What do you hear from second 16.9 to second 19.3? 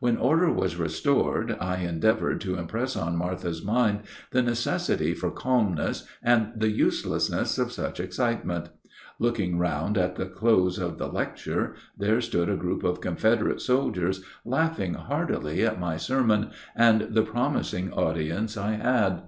the promising audience I had.